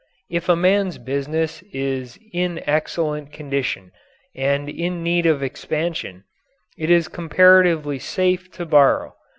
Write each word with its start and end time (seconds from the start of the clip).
If 0.31 0.49
a 0.49 0.55
man's 0.55 0.97
business 0.97 1.61
is 1.71 2.17
in 2.33 2.63
excellent 2.65 3.31
condition 3.31 3.91
and 4.35 4.67
in 4.67 5.03
need 5.03 5.27
of 5.27 5.43
expansion, 5.43 6.23
it 6.75 6.89
is 6.89 7.07
comparatively 7.07 7.99
safe 7.99 8.49
to 8.53 8.65
borrow. 8.65 9.13